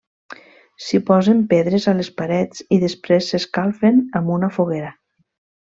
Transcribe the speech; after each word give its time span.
S’hi 0.85 0.99
posen 1.09 1.43
pedres 1.51 1.85
a 1.91 1.93
les 1.99 2.09
parets 2.21 2.65
i 2.77 2.81
després 2.87 3.31
s’escalfen 3.35 4.03
amb 4.23 4.37
una 4.41 4.55
foguera. 4.61 4.91